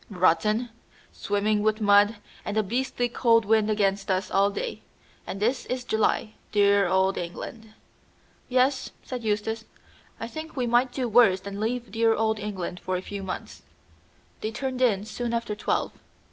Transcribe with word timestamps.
"Rotten; 0.09 0.69
swimming 1.11 1.61
with 1.61 1.79
mud, 1.79 2.15
and 2.43 2.57
a 2.57 2.63
beastly 2.63 3.07
cold 3.07 3.45
wind 3.45 3.69
against 3.69 4.09
us 4.09 4.31
all 4.31 4.49
day. 4.49 4.81
And 5.27 5.39
this 5.39 5.67
is 5.67 5.83
July. 5.83 6.33
Dear 6.51 6.87
old 6.87 7.19
England!" 7.19 7.75
"Yes," 8.49 8.89
said 9.03 9.23
Eustace, 9.23 9.65
"I 10.19 10.27
think 10.27 10.55
we 10.57 10.65
might 10.65 10.91
do 10.91 11.07
worse 11.07 11.41
than 11.41 11.59
leave 11.59 11.91
dear 11.91 12.15
old 12.15 12.39
England 12.39 12.79
for 12.79 12.95
a 12.97 13.01
few 13.03 13.21
months." 13.21 13.61
They 14.39 14.49
turned 14.49 14.81
in 14.81 15.05
soon 15.05 15.35
after 15.35 15.53
twelve. 15.53 15.91